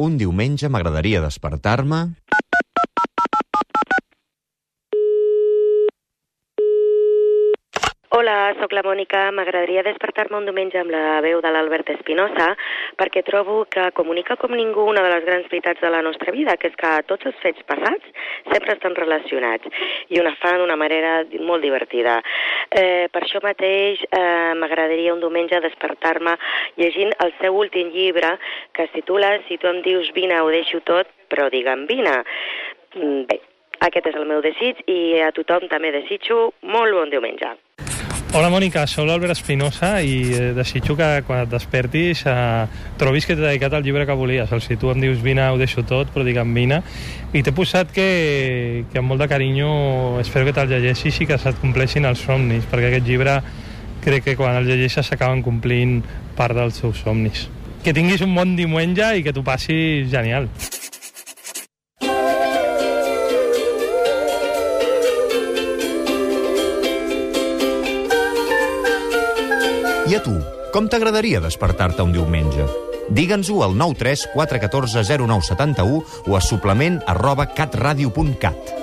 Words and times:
Un 0.00 0.14
diumenge 0.16 0.68
m'agradaria 0.72 1.20
despertar-me... 1.20 1.98
Hola, 8.20 8.52
sóc 8.60 8.74
la 8.76 8.82
Mònica. 8.84 9.20
M'agradaria 9.32 9.80
despertar-me 9.86 10.36
un 10.36 10.44
diumenge 10.44 10.76
amb 10.76 10.92
la 10.92 11.22
veu 11.24 11.38
de 11.40 11.48
l'Albert 11.54 11.88
Espinosa 11.94 12.50
perquè 13.00 13.22
trobo 13.24 13.62
que 13.72 13.86
comunica 13.96 14.34
com 14.36 14.52
ningú 14.52 14.82
una 14.90 15.00
de 15.06 15.12
les 15.14 15.24
grans 15.24 15.46
veritats 15.48 15.80
de 15.80 15.88
la 15.88 16.02
nostra 16.04 16.34
vida, 16.34 16.58
que 16.60 16.68
és 16.68 16.76
que 16.76 16.90
tots 17.08 17.30
els 17.30 17.38
fets 17.40 17.64
passats 17.70 18.26
sempre 18.50 18.74
estan 18.76 18.98
relacionats 18.98 19.72
i 20.12 20.20
una 20.20 20.34
fan 20.42 20.60
d'una 20.60 20.76
manera 20.76 21.14
molt 21.48 21.64
divertida. 21.64 22.18
Eh, 22.68 23.08
per 23.08 23.22
això 23.24 23.40
mateix 23.40 24.04
eh, 24.10 24.52
m'agradaria 24.60 25.14
un 25.16 25.24
diumenge 25.24 25.62
despertar-me 25.64 26.36
llegint 26.76 27.16
el 27.24 27.32
seu 27.40 27.56
últim 27.56 27.88
llibre 27.94 28.34
que 28.76 28.84
es 28.84 28.92
titula 28.98 29.32
Si 29.48 29.56
tu 29.56 29.72
em 29.72 29.80
dius 29.86 30.12
vine 30.12 30.42
ho 30.44 30.52
deixo 30.52 30.84
tot, 30.84 31.08
però 31.32 31.48
digue'm 31.48 31.88
vine. 31.88 32.18
Mm, 32.98 33.24
Bé, 33.32 33.40
aquest 33.80 34.12
és 34.12 34.20
el 34.20 34.28
meu 34.28 34.44
desig 34.44 34.84
i 34.92 35.00
a 35.24 35.32
tothom 35.32 35.70
també 35.72 35.94
desitjo 35.96 36.50
molt 36.68 37.00
bon 37.00 37.16
diumenge. 37.16 37.56
Hola 38.30 38.46
Mònica, 38.46 38.84
sóc 38.86 39.08
l'Albert 39.08 39.32
Espinosa 39.34 39.88
i 40.06 40.20
eh, 40.30 40.42
desitjo 40.54 40.94
que 40.94 41.06
quan 41.26 41.40
et 41.42 41.48
despertis 41.50 42.20
eh, 42.30 42.34
trobis 43.00 43.24
que 43.26 43.34
t'he 43.34 43.42
dedicat 43.42 43.74
al 43.74 43.82
llibre 43.82 44.04
que 44.06 44.14
volies. 44.14 44.52
Si 44.62 44.76
tu 44.78 44.92
em 44.92 45.00
dius 45.02 45.18
vine 45.18 45.48
ho 45.50 45.58
deixo 45.58 45.82
tot, 45.82 46.12
però 46.14 46.22
digue'm 46.22 46.52
vine. 46.54 46.78
I 47.34 47.42
t'he 47.42 47.50
posat 47.50 47.90
que, 47.90 48.84
que 48.92 49.02
amb 49.02 49.10
molt 49.10 49.24
de 49.24 49.26
carinyo 49.32 49.72
espero 50.22 50.46
que 50.46 50.54
te'l 50.54 50.70
llegeixis 50.70 51.18
i 51.24 51.26
que 51.26 51.40
se't 51.42 51.58
compleixin 51.58 52.06
els 52.06 52.22
somnis, 52.22 52.70
perquè 52.70 52.92
aquest 52.92 53.10
llibre 53.10 53.40
crec 54.06 54.28
que 54.28 54.36
quan 54.38 54.60
el 54.60 54.70
llegeixes 54.70 55.10
s'acaben 55.10 55.42
complint 55.42 55.98
part 56.38 56.54
dels 56.54 56.78
seus 56.78 57.02
somnis. 57.02 57.48
Que 57.82 57.96
tinguis 57.96 58.22
un 58.22 58.38
bon 58.38 58.54
diumenge 58.54 59.10
i 59.18 59.26
que 59.26 59.34
t'ho 59.34 59.42
passis 59.42 60.06
genial. 60.14 60.46
I 70.10 70.16
a 70.16 70.20
tu, 70.24 70.32
com 70.74 70.88
t'agradaria 70.90 71.38
despertar-te 71.38 72.02
un 72.02 72.10
diumenge? 72.10 72.64
Digue'ns-ho 73.14 73.60
al 73.62 73.76
93 73.78 74.26
414 74.34 75.04
0971 75.06 76.02
o 76.26 76.34
a 76.34 76.42
suplement 76.42 76.98
arroba 77.06 77.46
catradio.cat. 77.54 78.79